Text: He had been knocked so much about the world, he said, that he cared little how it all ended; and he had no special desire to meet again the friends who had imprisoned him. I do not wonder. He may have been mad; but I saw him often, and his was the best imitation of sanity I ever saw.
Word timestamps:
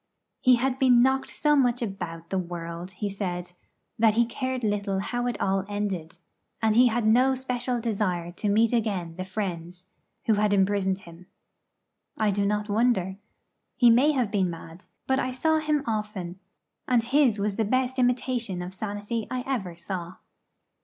He 0.39 0.55
had 0.55 0.79
been 0.79 1.03
knocked 1.03 1.29
so 1.29 1.55
much 1.55 1.83
about 1.83 2.31
the 2.31 2.39
world, 2.39 2.89
he 2.93 3.07
said, 3.07 3.53
that 3.99 4.15
he 4.15 4.25
cared 4.25 4.63
little 4.63 4.97
how 4.97 5.27
it 5.27 5.39
all 5.39 5.63
ended; 5.69 6.17
and 6.59 6.75
he 6.75 6.87
had 6.87 7.05
no 7.05 7.35
special 7.35 7.79
desire 7.79 8.31
to 8.31 8.49
meet 8.49 8.73
again 8.73 9.13
the 9.15 9.23
friends 9.23 9.85
who 10.25 10.33
had 10.33 10.53
imprisoned 10.53 11.01
him. 11.01 11.27
I 12.17 12.31
do 12.31 12.47
not 12.47 12.67
wonder. 12.67 13.17
He 13.75 13.91
may 13.91 14.13
have 14.13 14.31
been 14.31 14.49
mad; 14.49 14.85
but 15.05 15.19
I 15.19 15.29
saw 15.29 15.59
him 15.59 15.83
often, 15.85 16.39
and 16.87 17.03
his 17.03 17.37
was 17.37 17.57
the 17.57 17.63
best 17.63 17.99
imitation 17.99 18.63
of 18.63 18.73
sanity 18.73 19.27
I 19.29 19.43
ever 19.45 19.75
saw. 19.75 20.15